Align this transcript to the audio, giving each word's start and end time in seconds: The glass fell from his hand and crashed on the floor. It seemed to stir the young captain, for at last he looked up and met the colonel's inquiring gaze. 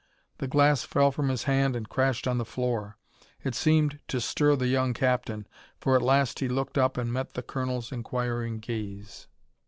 The 0.39 0.47
glass 0.47 0.83
fell 0.83 1.11
from 1.11 1.29
his 1.29 1.43
hand 1.43 1.75
and 1.75 1.87
crashed 1.87 2.27
on 2.27 2.39
the 2.39 2.43
floor. 2.43 2.97
It 3.43 3.53
seemed 3.53 3.99
to 4.07 4.19
stir 4.19 4.55
the 4.55 4.65
young 4.65 4.95
captain, 4.95 5.45
for 5.79 5.95
at 5.95 6.01
last 6.01 6.39
he 6.39 6.49
looked 6.49 6.79
up 6.79 6.97
and 6.97 7.13
met 7.13 7.33
the 7.35 7.43
colonel's 7.43 7.91
inquiring 7.91 8.57
gaze. 8.57 9.27